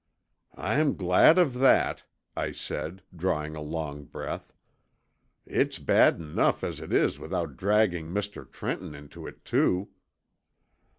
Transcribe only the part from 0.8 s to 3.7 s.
glad of that," I said, drawing a